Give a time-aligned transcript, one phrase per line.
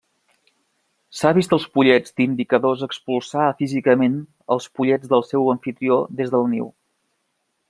[1.17, 4.19] S'ha vist als pollets d'indicadors expulsar físicament
[4.57, 6.71] els pollets del seu amfitrió des del niu.